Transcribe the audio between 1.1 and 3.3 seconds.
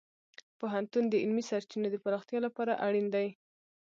علمي سرچینو د پراختیا لپاره اړین دی.